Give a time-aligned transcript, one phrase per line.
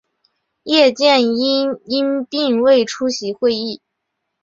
[0.63, 3.81] 叶剑英因病未出席会议。